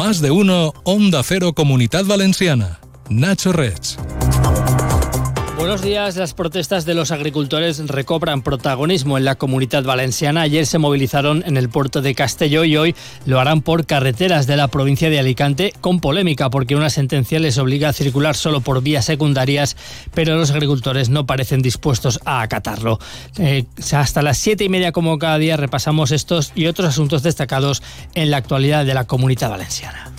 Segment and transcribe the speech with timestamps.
[0.00, 2.80] Más de uno, Onda Cero Comunidad Valenciana.
[3.10, 3.98] Nacho Rech.
[5.60, 6.16] Buenos días.
[6.16, 10.40] Las protestas de los agricultores recobran protagonismo en la comunidad valenciana.
[10.40, 14.56] Ayer se movilizaron en el puerto de Castelló y hoy lo harán por carreteras de
[14.56, 18.82] la provincia de Alicante con polémica porque una sentencia les obliga a circular solo por
[18.82, 19.76] vías secundarias,
[20.14, 22.98] pero los agricultores no parecen dispuestos a acatarlo.
[23.36, 27.82] Eh, hasta las siete y media como cada día repasamos estos y otros asuntos destacados
[28.14, 30.10] en la actualidad de la comunidad valenciana.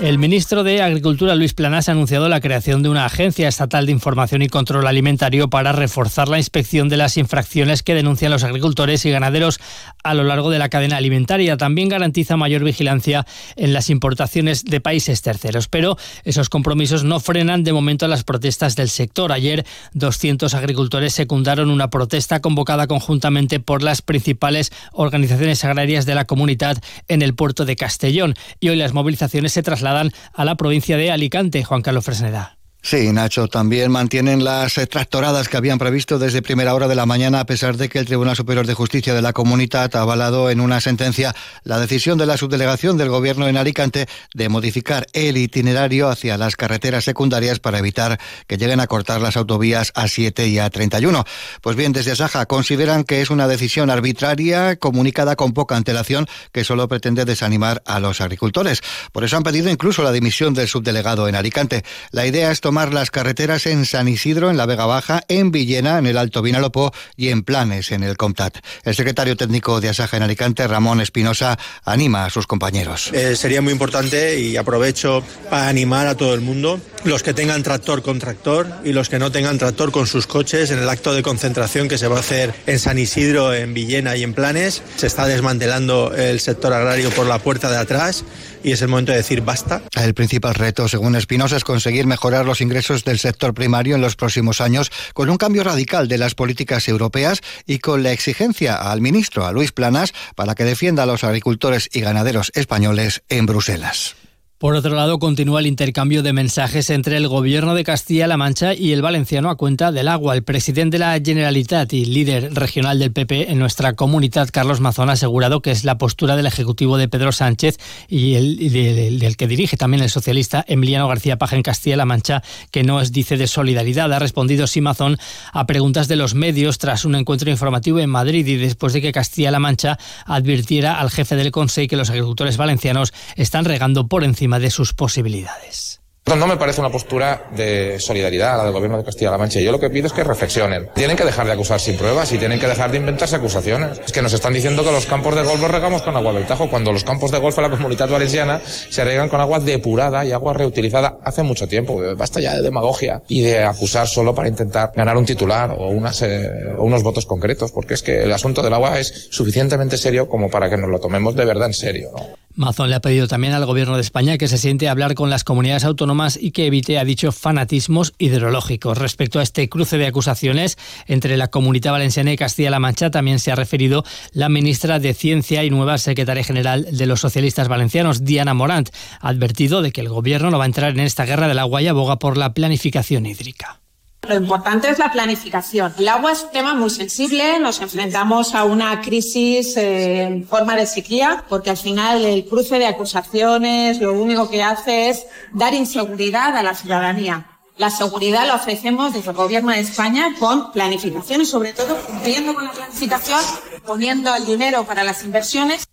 [0.00, 3.90] El ministro de Agricultura, Luis Planas, ha anunciado la creación de una agencia estatal de
[3.90, 9.04] información y control alimentario para reforzar la inspección de las infracciones que denuncian los agricultores
[9.04, 9.58] y ganaderos
[10.04, 11.56] a lo largo de la cadena alimentaria.
[11.56, 13.26] También garantiza mayor vigilancia
[13.56, 15.66] en las importaciones de países terceros.
[15.66, 19.32] Pero esos compromisos no frenan de momento las protestas del sector.
[19.32, 26.24] Ayer, 200 agricultores secundaron una protesta convocada conjuntamente por las principales organizaciones agrarias de la
[26.24, 28.36] comunidad en el puerto de Castellón.
[28.60, 31.64] Y hoy las movilizaciones se trasladan a la provincia de Alicante.
[31.64, 32.57] Juan Carlos Fresneda.
[32.90, 37.40] Sí, Nacho, también mantienen las tractoradas que habían previsto desde primera hora de la mañana,
[37.40, 40.58] a pesar de que el Tribunal Superior de Justicia de la Comunidad ha avalado en
[40.58, 46.08] una sentencia la decisión de la subdelegación del Gobierno en Alicante de modificar el itinerario
[46.08, 51.26] hacia las carreteras secundarias para evitar que lleguen a cortar las autovías A7 y A31.
[51.60, 56.64] Pues bien, desde Saja consideran que es una decisión arbitraria, comunicada con poca antelación, que
[56.64, 58.80] solo pretende desanimar a los agricultores.
[59.12, 61.84] Por eso han pedido incluso la dimisión del subdelegado en Alicante.
[62.12, 65.98] La idea es tomar las carreteras en San Isidro, en la Vega Baja, en Villena,
[65.98, 68.58] en el Alto Vinalopó y en Planes, en el Comtat.
[68.84, 73.10] El secretario técnico de Asaja en Alicante, Ramón Espinosa, anima a sus compañeros.
[73.12, 77.64] Eh, sería muy importante y aprovecho para animar a todo el mundo, los que tengan
[77.64, 81.12] tractor con tractor y los que no tengan tractor con sus coches, en el acto
[81.12, 84.82] de concentración que se va a hacer en San Isidro, en Villena y en Planes.
[84.96, 88.24] Se está desmantelando el sector agrario por la puerta de atrás
[88.62, 89.82] y es el momento de decir basta.
[89.94, 94.16] El principal reto, según Espinosa, es conseguir mejorar los ingresos del sector primario en los
[94.16, 99.00] próximos años con un cambio radical de las políticas europeas y con la exigencia al
[99.00, 104.16] ministro, a Luis Planas, para que defienda a los agricultores y ganaderos españoles en Bruselas.
[104.58, 108.90] Por otro lado, continúa el intercambio de mensajes entre el gobierno de Castilla-La Mancha y
[108.90, 110.34] el valenciano a cuenta del agua.
[110.34, 115.10] El presidente de la Generalitat y líder regional del PP en nuestra comunidad, Carlos Mazón,
[115.10, 119.46] ha asegurado que es la postura del Ejecutivo de Pedro Sánchez y el, del que
[119.46, 122.42] dirige también el socialista Emiliano García Paja en Castilla-La Mancha,
[122.72, 124.12] que no es, dice, de solidaridad.
[124.12, 125.18] Ha respondido Simazón
[125.52, 129.12] a preguntas de los medios tras un encuentro informativo en Madrid y después de que
[129.12, 134.47] Castilla-La Mancha advirtiera al jefe del Consejo que los agricultores valencianos están regando por encima
[134.58, 136.00] de sus posibilidades.
[136.36, 139.60] No me parece una postura de solidaridad la del gobierno de Castilla-La Mancha.
[139.60, 140.90] Yo lo que pido es que reflexionen.
[140.94, 143.98] Tienen que dejar de acusar sin pruebas y tienen que dejar de inventarse acusaciones.
[144.04, 146.46] Es que nos están diciendo que los campos de golf los regamos con agua del
[146.46, 150.24] Tajo, cuando los campos de golf en la comunidad valenciana se regan con agua depurada
[150.24, 152.00] y agua reutilizada hace mucho tiempo.
[152.16, 156.22] Basta ya de demagogia y de acusar solo para intentar ganar un titular o, unas,
[156.22, 160.50] o unos votos concretos, porque es que el asunto del agua es suficientemente serio como
[160.50, 162.10] para que nos lo tomemos de verdad en serio.
[162.14, 162.37] ¿no?
[162.58, 165.30] Mazón le ha pedido también al Gobierno de España que se siente a hablar con
[165.30, 168.98] las comunidades autónomas y que evite, ha dicho, fanatismos ideológicos.
[168.98, 170.76] Respecto a este cruce de acusaciones
[171.06, 175.62] entre la Comunidad Valenciana y Castilla-La Mancha, también se ha referido la ministra de Ciencia
[175.62, 178.90] y nueva secretaria general de los socialistas valencianos, Diana Morant.
[179.20, 181.80] Ha advertido de que el Gobierno no va a entrar en esta guerra del agua
[181.80, 183.80] y aboga por la planificación hídrica.
[184.28, 185.94] Lo importante es la planificación.
[185.96, 190.76] El agua es un tema muy sensible, nos enfrentamos a una crisis eh, en forma
[190.76, 195.24] de sequía, porque al final el cruce de acusaciones lo único que hace es
[195.54, 197.46] dar inseguridad a la ciudadanía.
[197.78, 202.54] La seguridad la ofrecemos desde el Gobierno de España con planificación y sobre todo cumpliendo
[202.54, 203.40] con la planificación,
[203.86, 205.88] poniendo el dinero para las inversiones.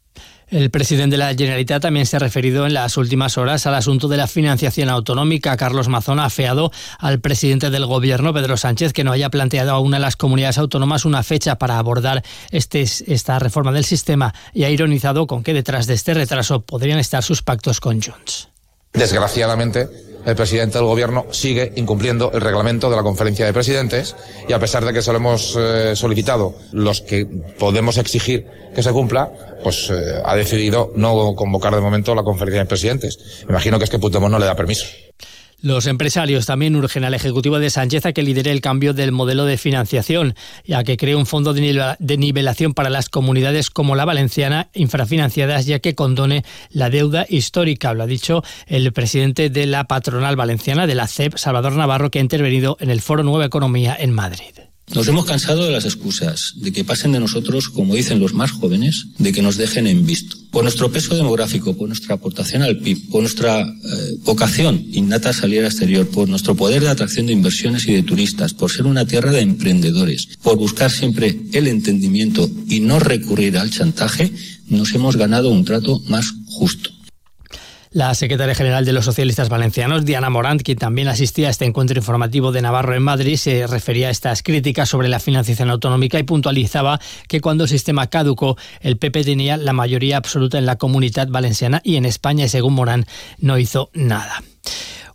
[0.47, 4.07] El presidente de la Generalitat también se ha referido en las últimas horas al asunto
[4.07, 5.57] de la financiación autonómica.
[5.57, 9.93] Carlos Mazón ha afeado al presidente del Gobierno, Pedro Sánchez, que no haya planteado aún
[9.95, 14.69] a las comunidades autónomas una fecha para abordar este, esta reforma del sistema y ha
[14.69, 18.49] ironizado con que detrás de este retraso podrían estar sus pactos con Junts.
[18.93, 19.89] Desgraciadamente,
[20.25, 24.15] el presidente del gobierno sigue incumpliendo el reglamento de la conferencia de presidentes
[24.47, 27.25] y a pesar de que se lo hemos eh, solicitado los que
[27.59, 29.31] podemos exigir que se cumpla,
[29.63, 33.19] pues eh, ha decidido no convocar de momento la conferencia de presidentes.
[33.45, 34.85] Me imagino que es que Puigdemont no le da permiso.
[35.65, 39.45] Los empresarios también urgen al Ejecutivo de Sánchez a que lidere el cambio del modelo
[39.45, 44.05] de financiación y a que cree un fondo de nivelación para las comunidades como la
[44.05, 47.95] valenciana infrafinanciadas ya que condone la deuda histórica.
[47.95, 52.19] Lo ha dicho el presidente de la patronal valenciana de la CEP, Salvador Navarro, que
[52.19, 54.74] ha intervenido en el Foro Nueva Economía en Madrid.
[54.93, 58.51] Nos hemos cansado de las excusas, de que pasen de nosotros, como dicen los más
[58.51, 60.37] jóvenes, de que nos dejen en visto.
[60.51, 65.33] Por nuestro peso demográfico, por nuestra aportación al PIB, por nuestra eh, vocación innata a
[65.33, 68.85] salir al exterior, por nuestro poder de atracción de inversiones y de turistas, por ser
[68.85, 74.31] una tierra de emprendedores, por buscar siempre el entendimiento y no recurrir al chantaje,
[74.69, 76.94] nos hemos ganado un trato más justo.
[77.95, 81.97] La secretaria general de los socialistas valencianos, Diana Morant, quien también asistía a este encuentro
[81.97, 86.23] informativo de Navarro en Madrid, se refería a estas críticas sobre la financiación autonómica y
[86.23, 86.99] puntualizaba
[87.29, 91.79] que cuando el sistema caducó, el PP tenía la mayoría absoluta en la comunidad valenciana
[91.85, 93.05] y en España, y según Morán,
[93.39, 94.43] no hizo nada.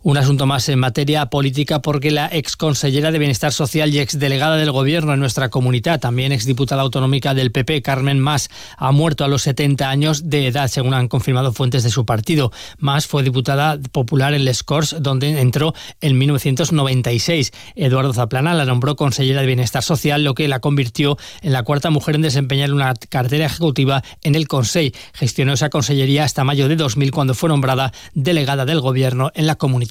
[0.03, 4.17] Un asunto más en materia política porque la ex consellera de Bienestar Social y ex
[4.17, 8.91] delegada del Gobierno en nuestra comunidad, también ex diputada autonómica del PP, Carmen Mas, ha
[8.91, 12.51] muerto a los 70 años de edad, según han confirmado fuentes de su partido.
[12.79, 17.51] Mas fue diputada popular en Les Corts, donde entró en 1996.
[17.75, 21.91] Eduardo Zaplana la nombró consellera de Bienestar Social, lo que la convirtió en la cuarta
[21.91, 24.97] mujer en desempeñar una cartera ejecutiva en el Consejo.
[25.13, 29.57] Gestionó esa consellería hasta mayo de 2000, cuando fue nombrada delegada del Gobierno en la
[29.57, 29.90] comunidad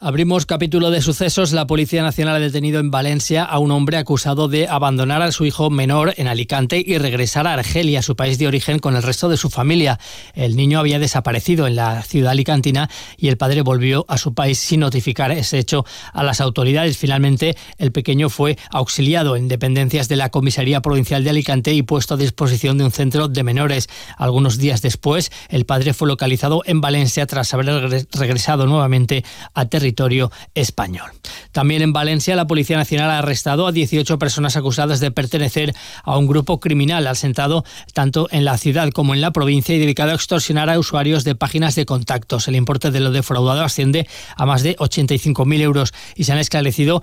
[0.00, 1.50] Abrimos capítulo de sucesos.
[1.50, 5.44] La Policía Nacional ha detenido en Valencia a un hombre acusado de abandonar a su
[5.44, 9.28] hijo menor en Alicante y regresar a Argelia, su país de origen, con el resto
[9.28, 9.98] de su familia.
[10.34, 14.60] El niño había desaparecido en la ciudad alicantina y el padre volvió a su país
[14.60, 16.96] sin notificar ese hecho a las autoridades.
[16.96, 22.14] Finalmente, el pequeño fue auxiliado en dependencias de la Comisaría Provincial de Alicante y puesto
[22.14, 23.88] a disposición de un centro de menores.
[24.16, 29.24] Algunos días después, el padre fue localizado en Valencia tras haber regresado nuevamente
[29.54, 31.10] a territorio territorio español.
[31.52, 35.74] También en Valencia, la Policía Nacional ha arrestado a 18 personas acusadas de pertenecer
[36.04, 37.64] a un grupo criminal asentado
[37.94, 41.34] tanto en la ciudad como en la provincia y dedicado a extorsionar a usuarios de
[41.34, 42.48] páginas de contactos.
[42.48, 44.06] El importe de lo defraudado asciende
[44.36, 47.02] a más de 85.000 euros y se han esclarecido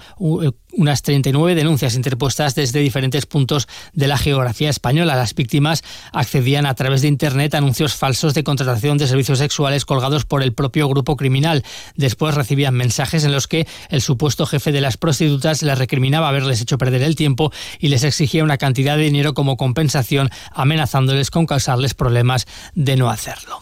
[0.76, 5.16] unas 39 denuncias interpuestas desde diferentes puntos de la geografía española.
[5.16, 9.86] Las víctimas accedían a través de Internet a anuncios falsos de contratación de servicios sexuales
[9.86, 11.64] colgados por el propio grupo criminal.
[11.96, 16.62] Después recibían mensajes en los que el supuesto jefe de las prostitutas les recriminaba haberles
[16.62, 21.46] hecho perder el tiempo y les exigía una cantidad de dinero como compensación, amenazándoles con
[21.46, 23.62] causarles problemas de no hacerlo.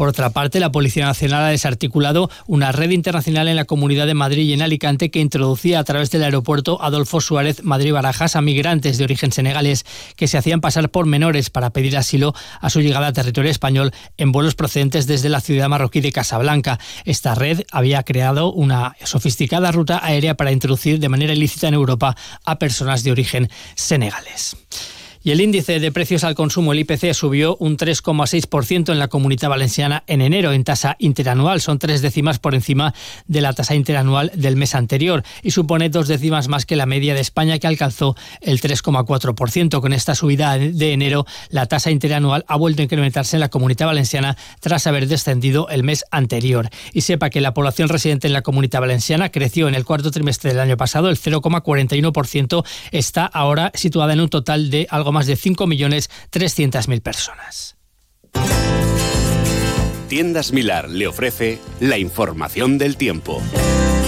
[0.00, 4.14] Por otra parte, la Policía Nacional ha desarticulado una red internacional en la Comunidad de
[4.14, 8.96] Madrid y en Alicante que introducía a través del aeropuerto Adolfo Suárez Madrid-Barajas a migrantes
[8.96, 9.84] de origen senegalés
[10.16, 12.32] que se hacían pasar por menores para pedir asilo
[12.62, 16.80] a su llegada a territorio español en vuelos procedentes desde la ciudad marroquí de Casablanca.
[17.04, 22.16] Esta red había creado una sofisticada ruta aérea para introducir de manera ilícita en Europa
[22.46, 24.56] a personas de origen senegalés.
[25.22, 29.50] Y el índice de precios al consumo, el IPC, subió un 3,6% en la comunidad
[29.50, 31.60] valenciana en enero en tasa interanual.
[31.60, 32.94] Son tres décimas por encima
[33.26, 37.12] de la tasa interanual del mes anterior y supone dos décimas más que la media
[37.12, 39.82] de España que alcanzó el 3,4%.
[39.82, 43.88] Con esta subida de enero, la tasa interanual ha vuelto a incrementarse en la comunidad
[43.88, 46.70] valenciana tras haber descendido el mes anterior.
[46.94, 50.50] Y sepa que la población residente en la comunidad valenciana creció en el cuarto trimestre
[50.50, 52.64] del año pasado el 0,41%.
[52.90, 57.76] Está ahora situada en un total de algo más de 5.300.000 personas.
[60.08, 63.40] Tiendas Milar le ofrece la información del tiempo.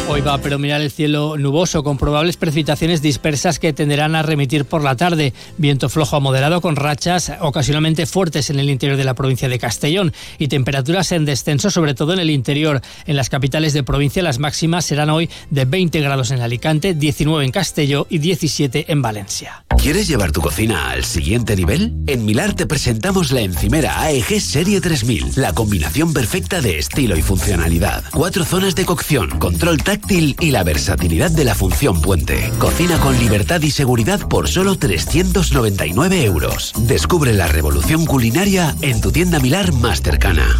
[0.08, 4.64] Hoy va a predominar el cielo nuboso con probables precipitaciones dispersas que tenderán a remitir
[4.64, 5.32] por la tarde.
[5.58, 9.58] Viento flojo a moderado con rachas ocasionalmente fuertes en el interior de la provincia de
[9.58, 12.82] Castellón y temperaturas en descenso sobre todo en el interior.
[13.06, 17.44] En las capitales de provincia las máximas serán hoy de 20 grados en Alicante, 19
[17.44, 19.64] en Castelló y 17 en Valencia.
[19.82, 21.92] ¿Quieres llevar tu cocina al siguiente nivel?
[22.06, 27.22] En Milar te presentamos la encimera AEG Serie 3000, la combinación perfecta de estilo y
[27.22, 28.04] funcionalidad.
[28.12, 32.50] Cuatro zonas de cocción, control táctil y la versatilidad de la función puente.
[32.58, 36.72] Cocina con libertad y seguridad por solo 399 euros.
[36.78, 40.56] Descubre la revolución culinaria en tu tienda Milar más cercana.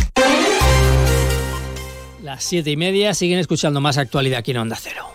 [2.23, 5.07] Las siete y media siguen escuchando más actualidad aquí en Onda Cero.